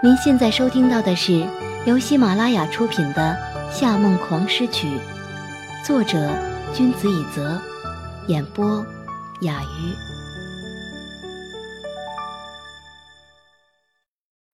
[0.00, 1.44] 您现在收听到的是
[1.84, 3.36] 由喜马拉雅出品的
[3.76, 4.86] 《夏梦狂诗曲》，
[5.84, 6.32] 作者
[6.72, 7.60] 君子以泽，
[8.28, 8.86] 演播
[9.40, 9.92] 雅鱼。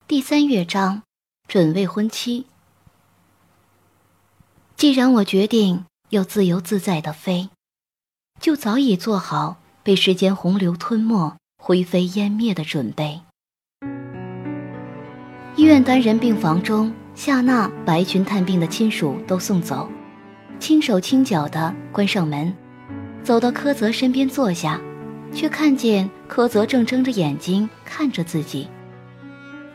[0.09, 1.03] 第三乐章，
[1.47, 2.47] 准未婚妻。
[4.79, 7.51] 既然我决定要自由自在的飞，
[8.41, 13.21] 就早已做好被时间洪流吞没、灰飞烟灭的准备。
[15.57, 19.89] 医院单人病房中，夏娜把一群探病的亲属都送走，
[20.59, 22.53] 轻手轻脚地关上门，
[23.23, 24.81] 走到柯泽身边坐下，
[25.33, 28.69] 却看见柯泽正睁着眼睛看着自己。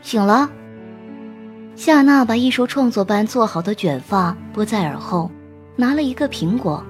[0.02, 0.50] 醒了。
[1.76, 5.30] 夏娜把艺术创作般做好的卷发拨在耳后，
[5.76, 6.84] 拿了一个苹果，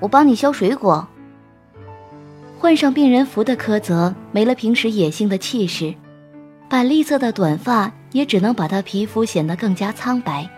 [0.00, 1.06] 我帮你削水果。
[2.58, 5.94] 换上病人服的柯泽没了平时野性的气势。
[6.72, 10.48] 板栗色的短发也只能把她皮肤显得更加苍白。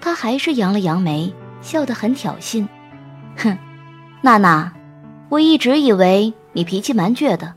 [0.00, 2.66] 她还是扬了扬眉，笑得很挑衅
[3.38, 3.56] ：“哼，
[4.22, 4.72] 娜娜，
[5.28, 7.54] 我一直以为你脾气蛮倔的，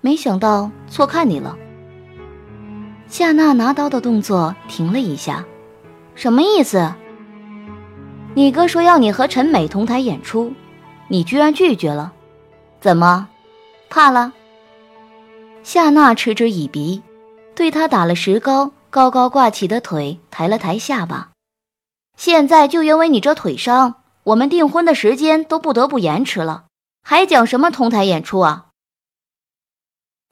[0.00, 1.56] 没想到错看你了。”
[3.06, 5.44] 夏娜拿刀的动作停了一下
[6.16, 6.92] ：“什么意思？
[8.34, 10.52] 你哥说要你和陈美同台演出，
[11.06, 12.12] 你居然拒绝了？
[12.80, 13.28] 怎么，
[13.88, 14.32] 怕了？”
[15.66, 17.02] 夏娜嗤之以鼻，
[17.56, 21.32] 对他打了石膏，高高挂起的腿抬了抬下巴。
[22.16, 26.66] 现在就因为你这腿伤，我们订婚的时间都不得不延迟了，
[27.02, 28.66] 还讲什么同台演出啊？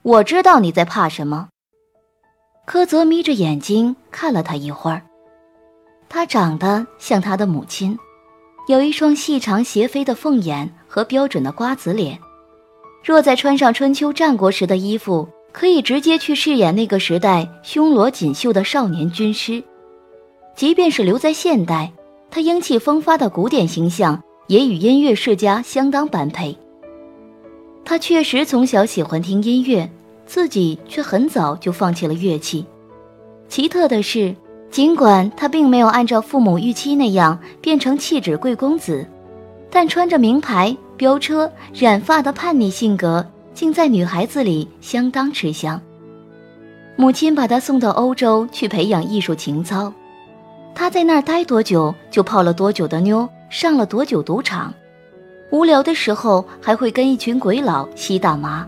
[0.02, 1.48] 我知道你在怕什么。
[2.64, 5.02] 柯泽眯着眼睛看了他一会儿，
[6.08, 7.98] 他长得像他的母亲，
[8.68, 12.20] 有一双细长斜飞的凤眼和标准的瓜子脸。
[13.04, 19.62] 若再穿上春秋战国时的衣服，可以直接去饰演那个时代胸罗锦绣的少年军师。
[20.56, 21.92] 即便是留在现代，
[22.30, 26.56] 他英气风发的古典形象也与音乐世家相当般配。
[27.84, 29.86] 他确实从小喜欢听音乐，
[30.24, 32.64] 自己却很早就放弃了乐器。
[33.50, 34.34] 奇特的是，
[34.70, 39.06] 尽管他并没有按照父母预期那样变成气质贵公子，
[39.68, 40.74] 但穿着名牌。
[40.96, 45.80] 飙车、染发的叛逆性格，竟在女孩子里相当吃香。
[46.96, 49.92] 母亲把他送到欧洲去培养艺术情操，
[50.74, 54.72] 他在那儿待多久，就泡了多久的妞，上了多久赌场。
[55.50, 58.66] 无聊的时候，还会跟一群鬼佬吸大麻。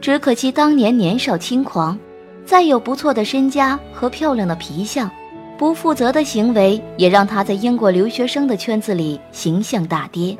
[0.00, 1.98] 只可惜当年年少轻狂，
[2.44, 5.10] 再有不错的身家和漂亮的皮相，
[5.56, 10.36] 不负责的行为也让他在英国留学生的圈子里形象大跌。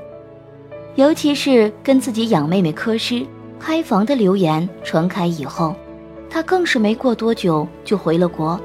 [0.97, 3.25] 尤其是跟自己养妹妹科诗、
[3.61, 5.77] 开房的流言传开以后，
[6.29, 8.59] 他更是没过多久就回了国。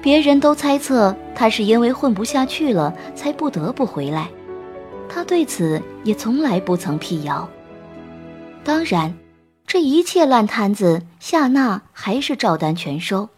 [0.00, 4.30] 别人都猜测他是因为混不下去了才不得不回来，
[5.08, 7.48] 他对此也从来不曾辟谣。
[8.62, 9.12] 当然，
[9.66, 13.28] 这一切烂摊子，夏娜还是照单全收。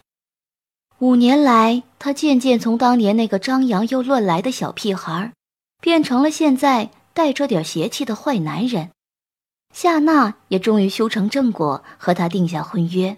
[0.98, 5.32] 五年来，他渐渐从当年那个张扬又乱来的小屁孩，
[5.80, 6.90] 变成了现在。
[7.14, 8.90] 带着点邪气的坏男人，
[9.74, 13.16] 夏娜也终于修成正果，和他定下婚约。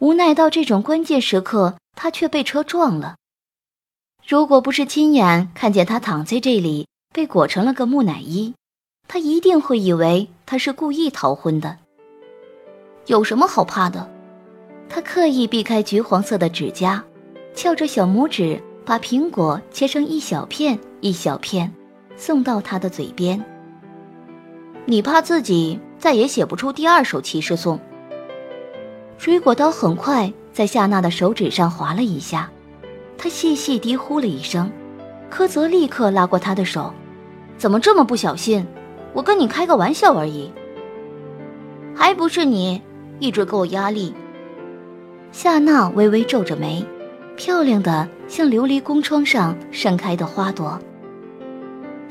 [0.00, 3.16] 无奈到这种关键时刻，他却被车撞了。
[4.26, 8.54] 如果不是亲眼看见他躺在这里，被裹成了个木乃伊，
[9.08, 11.78] 他一定会以为他是故意逃婚的。
[13.06, 14.10] 有什么好怕的？
[14.88, 17.04] 他刻意避开橘黄色的指甲，
[17.54, 21.72] 翘着小拇指，把苹果切成一小片一小片。
[22.16, 23.44] 送到他的嘴边。
[24.84, 27.78] 你怕自己再也写不出第二首骑士颂？
[29.18, 32.50] 水果刀很快在夏娜的手指上划了一下，
[33.16, 34.70] 她细细低呼了一声。
[35.30, 36.92] 柯泽立刻拉过她的手
[37.56, 38.66] ：“怎么这么不小心？
[39.12, 40.50] 我跟你开个玩笑而已。
[41.94, 42.82] 还不是你
[43.20, 44.12] 一直给我压力。”
[45.30, 46.84] 夏娜微微皱着眉，
[47.36, 50.78] 漂亮的像琉璃宫窗上盛开的花朵。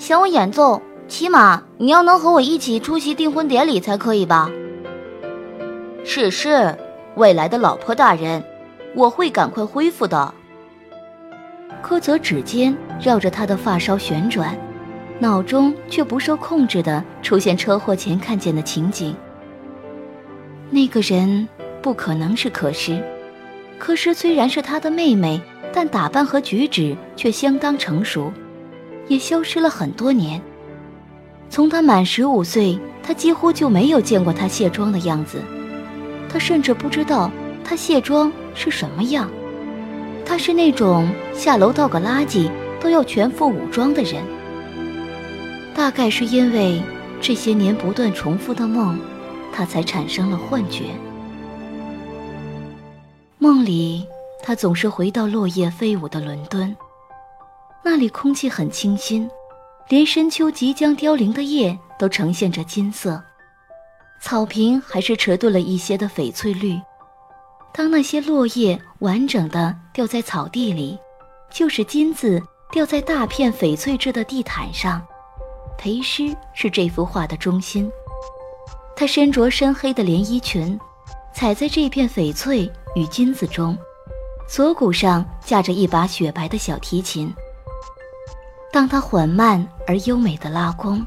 [0.01, 4.49] 想我演奏，起码你要能和我一起出席订婚典礼才可以吧？
[6.03, 6.75] 是是，
[7.13, 8.43] 未来的老婆大人，
[8.95, 10.33] 我会赶快恢复的。
[11.83, 14.57] 柯泽指尖绕着他的发梢旋转，
[15.19, 19.15] 脑中却不受控制的出现车祸前看见的情景。
[20.71, 21.47] 那个人
[21.79, 22.99] 不可能是柯诗，
[23.77, 25.39] 柯诗虽然是他的妹妹，
[25.71, 28.33] 但打扮和举止却相当成熟。
[29.07, 30.41] 也消失了很多年。
[31.49, 35.41] 从他满十五岁，他几乎就没有见过他卸妆的样子。
[36.29, 37.29] 他甚至不知道
[37.63, 39.29] 他卸妆是什么样。
[40.25, 42.49] 他是那种下楼倒个垃圾
[42.79, 44.23] 都要全副武装的人。
[45.75, 46.81] 大概是因为
[47.19, 48.97] 这些年不断重复的梦，
[49.51, 50.85] 他才产生了幻觉。
[53.39, 54.05] 梦里，
[54.41, 56.73] 他总是回到落叶飞舞的伦敦，
[57.83, 59.29] 那里空气很清新，
[59.89, 63.21] 连深秋即将凋零的叶都呈现着金色，
[64.21, 66.79] 草坪还是迟钝了一些的翡翠绿。
[67.73, 70.97] 当那些落叶完整的掉在草地里，
[71.49, 72.41] 就是金子
[72.71, 75.01] 掉在大片翡翠质的地毯上。
[75.77, 77.91] 裴诗是这幅画的中心，
[78.95, 80.79] 她身着深黑的连衣裙，
[81.33, 83.75] 踩在这片翡翠与金子中，
[84.47, 87.33] 锁骨上架着一把雪白的小提琴。
[88.71, 91.05] 当他缓慢而优美的拉弓，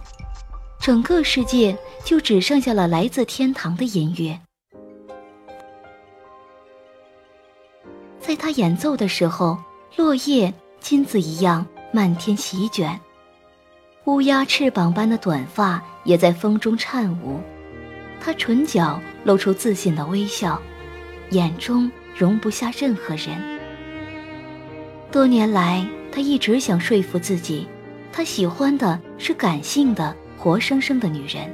[0.78, 4.38] 整个世界就只剩下了来自天堂的音乐。
[8.20, 9.58] 在他演奏的时候，
[9.96, 13.00] 落叶金子一样漫天席卷，
[14.04, 17.40] 乌鸦翅膀般的短发也在风中颤舞。
[18.20, 20.60] 他唇角露出自信的微笑，
[21.30, 23.38] 眼中容不下任何人。
[25.10, 27.66] 多年来，他一直想说服自己，
[28.12, 31.52] 他喜欢的是感性的、活生生的女人，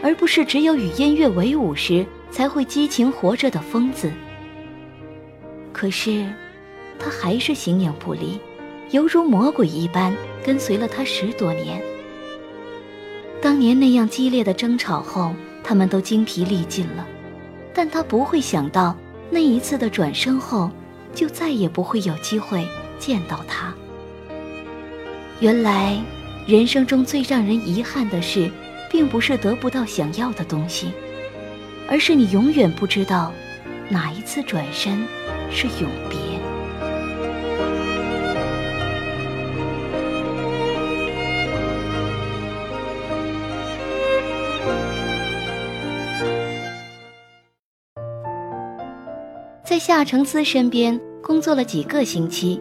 [0.00, 4.08] 而不是只有与音乐为伍时才会激情活着的疯子。
[5.72, 6.24] 可是，
[7.00, 8.38] 他还是形影不离，
[8.92, 10.14] 犹如魔鬼一般
[10.44, 11.82] 跟随了他十多年。
[13.42, 15.34] 当年那样激烈的争吵后，
[15.64, 17.04] 他们都精疲力尽了，
[17.74, 18.96] 但他不会想到
[19.30, 20.70] 那一次的转身后，
[21.12, 22.64] 就再也不会有机会
[23.00, 23.74] 见到他。
[25.40, 26.00] 原来，
[26.46, 28.48] 人生中最让人遗憾的事，
[28.88, 30.92] 并不是得不到想要的东西，
[31.88, 33.32] 而是你永远不知道，
[33.88, 35.04] 哪一次转身。
[35.52, 36.16] 是永别。
[49.64, 52.60] 在夏承思身边工作了几个星期，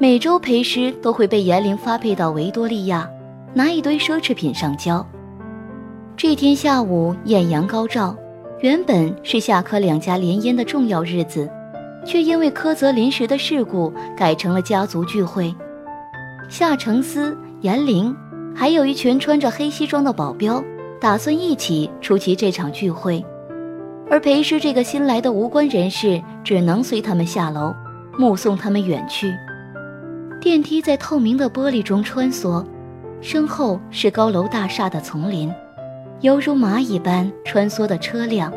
[0.00, 3.08] 每周陪师都会被严玲发配到维多利亚，
[3.52, 5.06] 拿一堆奢侈品上交。
[6.16, 8.16] 这天下午艳阳高照，
[8.60, 11.48] 原本是夏科两家联姻的重要日子。
[12.04, 15.54] 却因为柯泽临时的事故改成了家族聚会，
[16.50, 18.14] 夏承思、严玲，
[18.54, 20.62] 还有一群穿着黑西装的保镖，
[21.00, 23.24] 打算一起出席这场聚会。
[24.10, 27.72] 而裴师这个新来的无关人士只能随他们下楼，
[28.18, 29.32] 目送他们远去。
[30.44, 32.62] 电梯在透明的玻璃中穿梭，
[33.22, 35.50] 身后是高楼大厦的丛林，
[36.20, 38.52] 犹如蚂蚁般穿梭的车辆。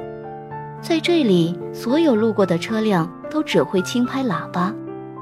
[0.82, 3.10] 在这里，所有路过的车辆。
[3.30, 4.74] 都只会轻拍喇叭，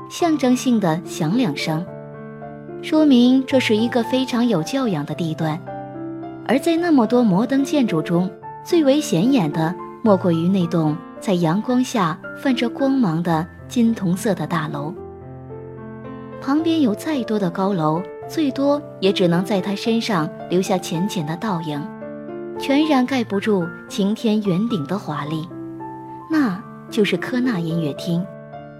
[0.10, 1.84] 象征性的响两声，
[2.82, 5.60] 说明这是一个非常有教养的地段。
[6.48, 8.30] 而在那么多摩登建筑中，
[8.64, 9.74] 最为显眼的
[10.04, 14.94] 莫过于那栋在阳光下泛着光芒的金铜色的大楼。
[16.46, 21.84] 旁边有再多的高楼，最多也只能在它身上留下浅浅的倒影，
[22.60, 25.50] 全然盖不住晴天圆顶的华丽。
[26.30, 26.64] 那。
[26.88, 28.24] 就是科纳音乐厅，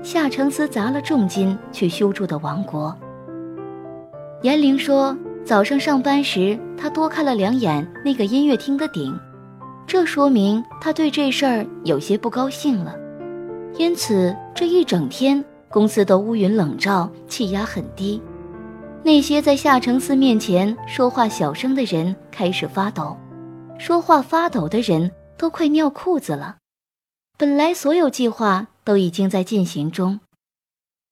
[0.04, 2.96] 夏承思砸了重金去修筑的王国。
[4.44, 9.20] 严玲说，早上上班时，他多看了两眼那个音乐厅的顶，
[9.88, 12.96] 这说明他对这事儿有些不高兴了。
[13.76, 15.44] 因此，这一整天
[15.76, 18.22] 公司的乌云冷罩，气压很低。
[19.04, 23.18] 那些在夏承思面前说话小声的人开始发抖，
[23.78, 26.56] 说话发抖的人都快尿裤子了。
[27.38, 30.22] 本来所有计划都已经在进行中，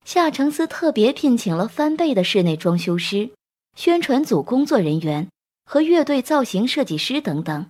[0.05, 3.32] 夏承思特别聘请了翻倍的室内装修师、
[3.75, 5.27] 宣传组工作人员
[5.65, 7.65] 和乐队造型设计师等等，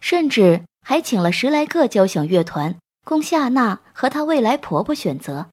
[0.00, 2.74] 甚至还请了十来个交响乐团
[3.04, 5.46] 供夏娜和她未来婆婆选择。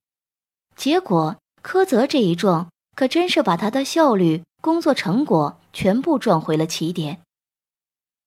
[0.77, 7.19] 结果柯泽这一撞，可真是把他的效率、工作成果全部撞回了起点。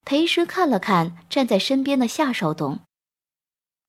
[0.03, 2.79] 裴师看了看站在身边的夏少董。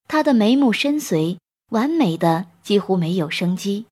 [0.07, 1.38] 他的眉目深邃，
[1.71, 3.87] 完美的几乎没有生机，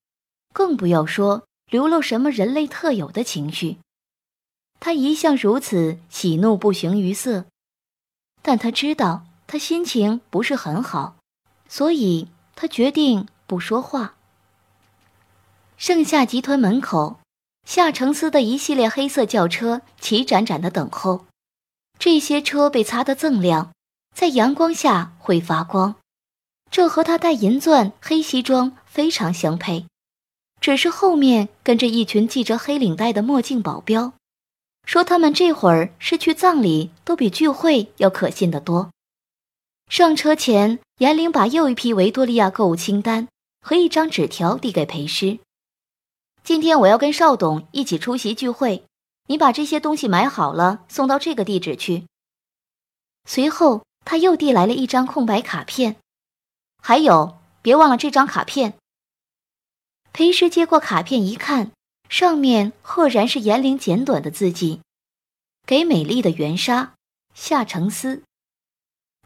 [0.54, 3.78] 更不要说流露什么人类特有的情绪。
[4.78, 7.46] 他一向如此喜怒不形于色，
[8.40, 11.16] 但他知道他心情不是很好，
[11.68, 14.14] 所以他决定不说话。
[15.80, 17.20] 盛夏集团门口，
[17.64, 21.24] 夏承思的一系列黑色轿车齐展展的等候，
[21.98, 23.72] 这些车被擦得锃亮，
[24.14, 25.94] 在阳光下会发光。
[26.70, 29.86] 这和他戴银钻、黑西装非常相配。
[30.60, 34.12] 只是后面跟着一群系着黑领带的墨镜保镖，
[34.84, 38.90] 说他们这会儿是去葬礼，都比聚会要可信得多。
[39.88, 43.28] 上车前，严玲把又一批维多利亚购物清单
[43.62, 45.38] 和一张纸条递给裴师。
[46.50, 48.84] 今天我要跟邵董一起出席聚会，
[49.28, 52.08] 你把这些东西买好了，送到这个地址去。
[53.24, 55.98] 随后，他又递来了一张空白卡片，
[56.82, 58.74] 还有，别忘了这张卡片。
[60.12, 61.70] 裴师接过卡片一看，
[62.08, 64.80] 上面赫然是严玲简短的字迹
[65.64, 66.94] ：“给美丽的袁莎，
[67.32, 68.24] 夏承思。”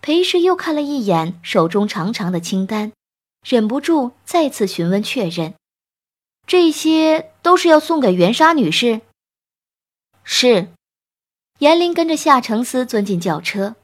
[0.02, 2.92] 裴师又看了一眼手中长长的清单，
[3.42, 5.54] 忍不住再次询问确认
[6.46, 9.00] ：“这些都是要送给袁莎女士？”
[10.24, 10.68] 是。
[11.60, 13.76] 严玲跟着夏承思钻进轿车。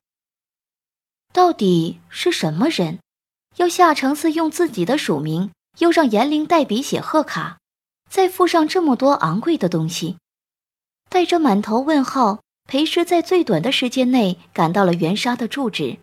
[1.32, 2.98] 到底是什么人，
[3.56, 5.52] 要夏承思用自己的署名？
[5.78, 7.58] 又让严玲代笔写贺卡，
[8.10, 10.18] 再附上这么多昂贵的东西，
[11.08, 15.98] 带着满头问号，裴师在最短的时间内赶到了袁莎的住址。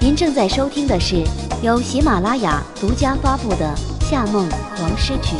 [0.00, 1.24] 您正在收听的是
[1.62, 5.36] 由喜马拉雅独家发布的《夏梦黄诗曲》。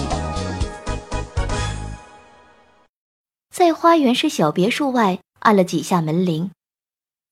[3.49, 6.51] 在花园式小别墅外按了几下门铃。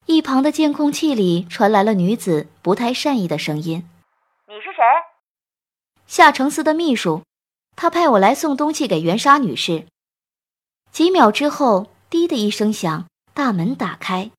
[0.06, 3.86] 一旁的监控器里传来了女子不太善意的声音
[4.48, 4.82] ：“你是谁？”
[6.08, 7.22] 夏承思的秘书，
[7.76, 9.84] 他派我来送东西给袁莎女士。
[10.90, 13.04] 几秒之后，滴的一声响，
[13.34, 14.30] 大门打开。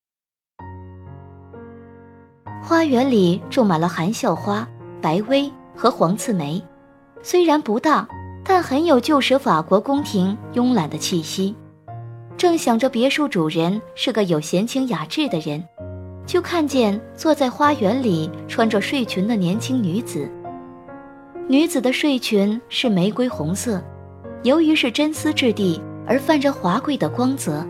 [2.70, 4.64] 花园里种满了含笑花、
[5.02, 6.62] 白薇和黄刺梅，
[7.20, 8.06] 虽然不大，
[8.44, 11.52] 但很有旧时法国宫廷慵懒的气息。
[12.36, 15.60] 正想着别墅主人是个有闲情雅致的人，
[16.24, 20.30] 就看见坐在花园里穿着睡裙的年轻女子。
[21.48, 23.82] 女子的睡裙是玫瑰红色，
[24.44, 27.66] 由于是真丝质地而泛着华贵的光泽。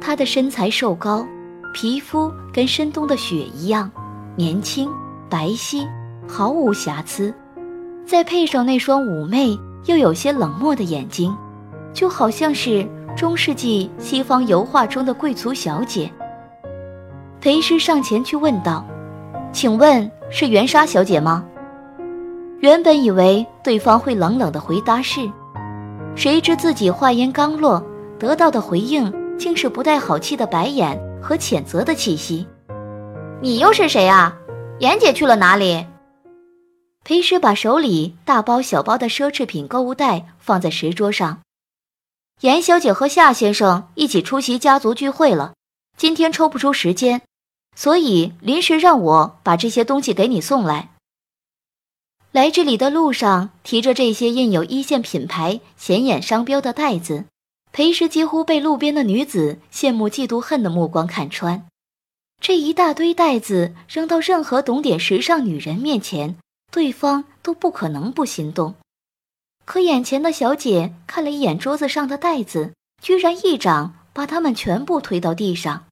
[0.00, 1.26] 她的身材瘦高，
[1.76, 3.90] 皮肤跟深冬的雪一样
[4.34, 4.90] 年轻
[5.28, 5.86] 白皙，
[6.26, 7.34] 毫无瑕疵。
[8.06, 9.54] 再配上那双妩媚
[9.84, 11.36] 又有些冷漠的眼睛，
[11.92, 12.88] 就好像是。
[13.14, 16.10] 中世纪西方油画中的贵族小姐，
[17.40, 18.84] 裴师上前去问道
[19.52, 21.42] ：“请问是袁莎小姐吗？”
[22.60, 25.20] 原本以为对方会冷冷的回答是，
[26.14, 27.82] 谁知自己话音刚落，
[28.18, 32.46] 得到的回应竟是不带好气的白眼和谴责的气息。
[33.42, 34.38] “你又是谁啊？
[34.78, 35.84] 严姐去了哪里？”
[37.02, 41.40] 裴师把手里大包小包的奢侈品购物袋放在石桌上。
[42.42, 45.54] 严小姐和夏先生一起出席家族聚会了，
[45.96, 47.22] 今天抽不出时间，
[47.74, 50.90] 所以临时让我把这些东西给你送来。
[52.32, 57.24] 来这里的路上提着这些印有一线品牌显眼商标的袋子，
[57.76, 61.66] 裴时几乎被路边的女子羡慕嫉妒恨的目光看穿。
[62.40, 66.36] 这一大堆袋子扔到任何懂点时尚女人面前，
[66.72, 68.76] 对方都不可能不心动。
[69.66, 75.84] 可眼前的小姐看了一眼桌子上的袋子，居然一掌把它们全部推到地上。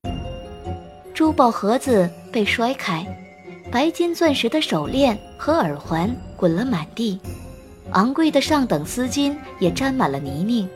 [1.12, 3.06] 珠宝盒子被摔开，
[3.70, 7.20] 白金钻石的手链和耳环滚了满地，
[7.90, 10.66] 昂贵的上等丝巾也沾满了泥泞。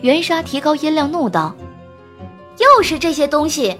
[0.00, 1.54] 袁莎提高音量怒道
[2.58, 3.76] ：“又是这些东西！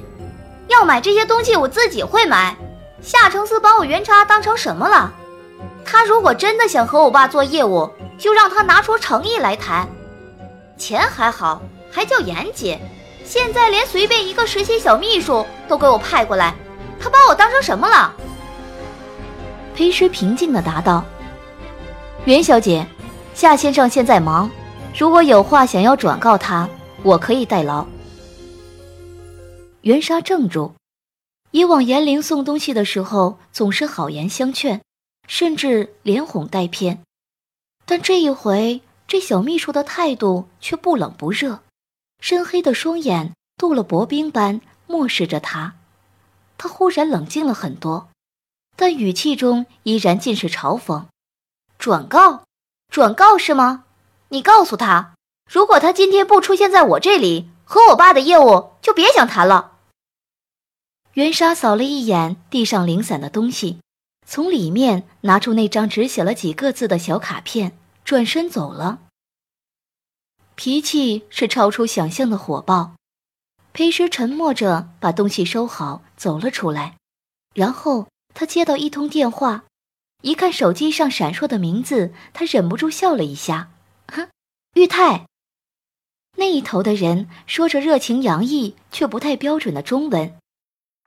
[0.69, 2.57] 要买这些东西，我自己会买。
[3.01, 5.13] 夏承思把我袁莎当成什么了？
[5.85, 9.89] 他如果真的想和我爸做业务。”就让他拿出诚意来谈，
[10.77, 12.81] 钱还好，还叫严姐，
[13.25, 16.53] 现在连随便一个实习小秘书都给我派过来，
[16.99, 18.13] 他把我当成什么了？
[19.77, 21.05] 裴师平静地答道
[22.27, 22.85] ：“袁小姐，
[23.35, 24.51] 夏先生现在忙，
[24.99, 26.69] 如果有话想要转告他，
[27.05, 27.87] 我可以代劳。”
[29.83, 30.73] 袁莎怔住，
[31.53, 34.83] 以往严玲送东西的时候总是好言相劝，
[35.29, 37.01] 甚至连哄带骗。
[37.87, 41.61] 但这一回，这小秘书的态度却不冷不热，
[42.19, 45.77] 深黑的双眼镀了薄冰般漠视着他。
[46.59, 48.09] 他忽然冷静了很多，
[48.75, 51.05] 但语气中依然尽是嘲讽
[51.79, 52.43] ：“转告，
[52.89, 53.85] 转告是吗？
[54.29, 55.15] 你告诉他，
[55.51, 59.79] 如果他今天不出现在我这里，和我爸的业务就别想谈了。”
[61.15, 63.81] 袁莎扫了一眼地上零散的东西。
[64.31, 68.99] 从里面拿出那张只写了几个字的小卡片，转身走了。
[70.55, 72.93] 脾气是超出想象的火爆。
[73.73, 76.97] 裴时沉默着把东西收好，走了出来。
[77.55, 79.65] 然后他接到一通电话，
[80.21, 83.71] 一看手机上闪烁的名字，他忍不住笑了一下。
[84.13, 84.29] 哼，
[84.75, 85.27] 玉泰。
[86.37, 90.39] 那一头的人说着热情洋溢却不太标准的中文。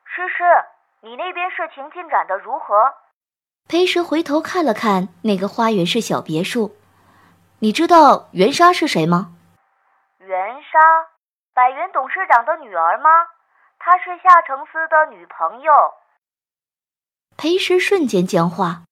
[0.04, 0.44] 诗诗，
[1.02, 2.94] 你那边事情进展的如何？
[3.70, 6.76] 裴石回头看了看那个花园式小别墅，
[7.60, 9.34] 你知道袁莎是谁吗？
[10.20, 10.80] 袁莎，
[11.54, 13.10] 百元董事长的女儿吗？
[13.80, 15.72] 她是夏承思的女朋友。
[17.38, 18.84] 裴石瞬间僵化，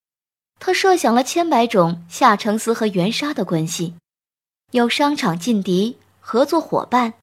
[0.60, 3.96] 他设想了千百种夏承思和袁莎的关系，
[4.72, 5.98] 有商场劲敌。
[6.22, 7.16] 合作伙伴，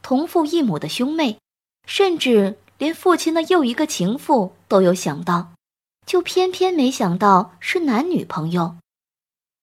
[0.00, 1.38] 同父异母的兄妹，
[1.86, 5.52] 甚至连父亲的又一个情妇都有想到，
[6.06, 8.76] 就偏偏没想到是男女朋友。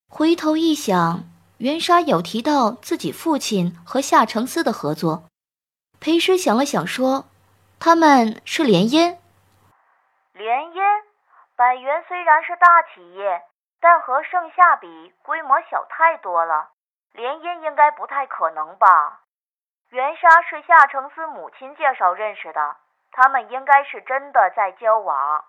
[0.07, 5.23] 回头一想，袁莎有提到自己父亲和夏承思的合作，
[5.99, 7.25] 裴师想了想说
[7.79, 9.17] ：“他们是联姻。”
[10.37, 10.45] 联
[10.75, 11.00] 姻，
[11.61, 13.43] 百元虽然是大企业，
[13.79, 16.69] 但和盛夏比，规模小太多了。
[17.13, 19.21] 联姻应该不太可能吧？
[19.91, 22.77] 袁莎是夏承思母亲介绍认识的，
[23.11, 25.43] 他们应该是真的在交往。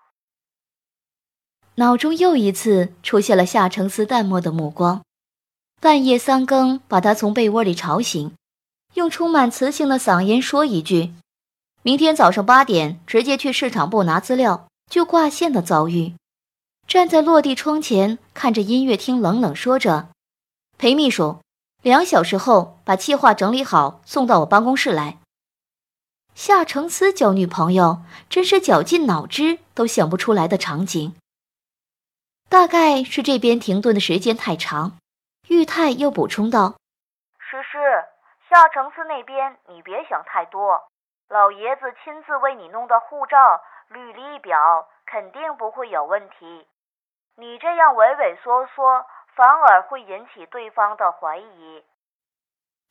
[1.77, 5.01] 脑中又一次出现了夏承思淡漠的目光，
[5.81, 8.35] 半夜三更把他从被窝里吵醒，
[8.93, 11.15] 用充满磁性的嗓音说一句
[11.81, 16.13] ：“明天早上八点直接去市场部拿资料，就挂线的遭遇。”
[16.87, 20.09] 站在落地窗前看着音乐厅，冷冷说着
[20.77, 21.39] ：“裴秘书。”
[21.81, 25.17] 两小时后把计划整理好，送到我办公室来。
[26.35, 31.15] 夏承思交女朋友，真是绞尽脑汁都想不出来的场景。
[32.49, 34.97] 大概是这边停顿的时间太长，
[35.47, 36.75] 玉泰又补充道
[37.41, 37.79] ：“诗诗，
[38.47, 40.79] 夏承思那边你别想太多，
[41.29, 43.37] 老爷子亲自为你弄的护照、
[43.89, 44.57] 履历表
[45.05, 46.67] 肯定不会有问题。
[47.35, 51.83] 你这样畏畏缩缩。”反而会引起对方的怀疑。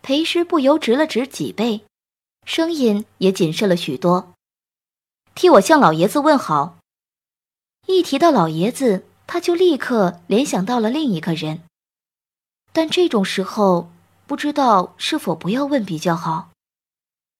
[0.02, 1.84] 裴师不由直了直脊背，
[2.44, 4.32] 声音也谨慎了许多。
[5.36, 6.78] 替我向老爷子问好。
[7.86, 11.62] 一提到老爷子，他就立刻联想到了另一个人。
[12.72, 13.92] 但这种时候，
[14.26, 16.50] 不知道是否不要问比较好。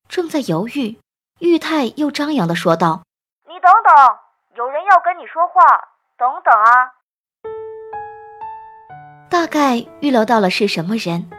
[0.08, 1.00] 正在犹豫，
[1.40, 3.02] 玉泰又张扬的说道
[3.62, 3.94] ：“等等，
[4.56, 5.62] 有人要跟你说话，
[6.18, 6.90] 等等啊。”
[9.30, 11.30] 大概预料到了是什么人，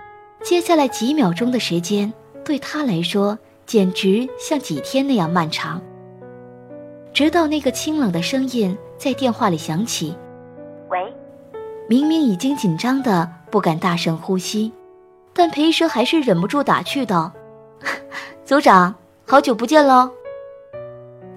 [0.42, 2.12] 接下来几秒钟的时间
[2.46, 5.82] 对他来说简直像几天那样漫长。
[7.14, 10.18] 直到那个清冷的声音在电话里响起
[10.90, 11.14] ：“喂。”
[11.90, 14.72] 明明已经紧张的不敢大声呼吸，
[15.34, 17.34] 但裴蛇还是忍不住打趣道
[18.46, 18.96] ：“组长，
[19.28, 20.10] 好久不见喽。”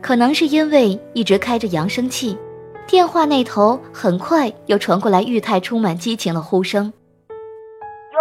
[0.07, 2.39] 可能是因为一直开着扬声器。
[2.87, 6.93] 电话那头很快又传过来玉泰充满激情的呼声
[8.15, 8.21] ：“哟，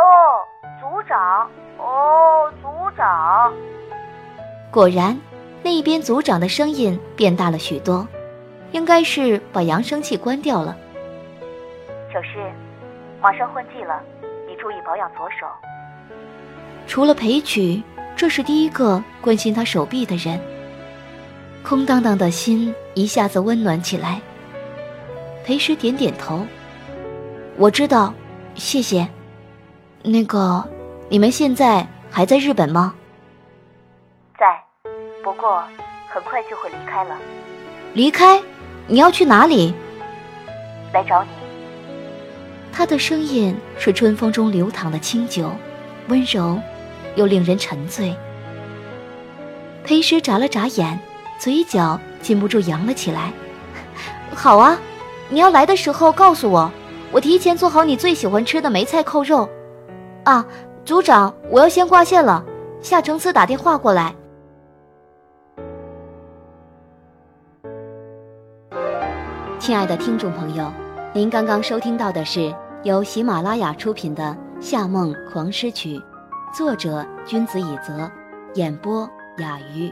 [0.81, 2.67] 组长，哦，组
[2.97, 3.53] 长。”
[4.73, 5.15] 果然，
[5.61, 8.07] 那一边组长的声音变大了许多，
[8.71, 10.75] 应该是把扬声器关掉了。
[12.11, 12.51] 小诗，
[13.21, 14.01] 马上换季了，
[14.47, 15.45] 你注意保养左手。
[16.87, 17.83] 除了裴曲，
[18.15, 20.41] 这是第一个关心他手臂的人。
[21.65, 24.21] 空荡荡的心一下子温暖起来。
[25.43, 26.45] 裴石点点头，
[27.58, 28.13] 我知道，
[28.54, 29.08] 谢谢。
[30.04, 30.63] 那个，
[31.10, 32.93] 你们现在还在日本吗？
[34.38, 34.45] 在，
[35.23, 35.63] 不过
[36.08, 37.17] 很快就会离开了。
[37.93, 38.39] 离开？
[38.86, 39.73] 你要去哪里？
[40.93, 41.30] 来找你。
[42.71, 45.49] 他的声音是春风中流淌的清酒，
[46.10, 46.60] 温柔
[47.15, 48.15] 又令人沉醉。
[49.84, 50.99] 裴石眨了眨眼，
[51.37, 53.31] 嘴角禁不住扬了起来。
[54.33, 54.77] 好啊。
[55.27, 56.71] 你要来的时候告诉我，
[57.11, 59.49] 我提前做好你最喜欢吃的梅菜扣肉。
[60.23, 60.45] 啊，
[60.85, 62.45] 组长，我要先挂线了。
[62.79, 64.13] 夏承思打电话过来。
[69.57, 70.71] 亲爱的听众朋友，
[71.11, 75.97] 您刚刚收听到的是由喜马拉雅出品的《夏梦狂诗曲》，
[76.55, 78.11] 作者君子以泽，
[78.53, 79.91] 演播雅鱼。